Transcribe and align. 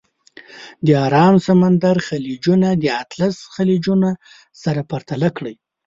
د 0.85 0.87
ارام 1.05 1.35
سمندر 1.47 1.95
خلیجونه 2.07 2.69
د 2.81 2.85
اطلس 3.03 3.35
خلیجونه 3.55 4.09
سره 4.63 4.81
پرتله 4.91 5.29
کړئ. 5.37 5.55